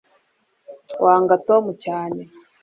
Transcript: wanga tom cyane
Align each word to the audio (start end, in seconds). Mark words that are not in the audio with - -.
wanga 1.03 1.35
tom 1.47 1.63
cyane 1.83 2.21